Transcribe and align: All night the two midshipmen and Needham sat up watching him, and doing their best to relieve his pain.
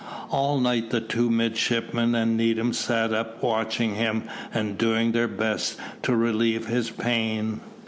All 0.31 0.59
night 0.59 0.89
the 0.89 0.99
two 0.99 1.29
midshipmen 1.29 2.15
and 2.15 2.35
Needham 2.35 2.73
sat 2.73 3.13
up 3.13 3.43
watching 3.43 3.93
him, 3.93 4.23
and 4.51 4.75
doing 4.75 5.11
their 5.11 5.27
best 5.27 5.77
to 6.01 6.15
relieve 6.15 6.65
his 6.65 6.89
pain. 6.89 7.59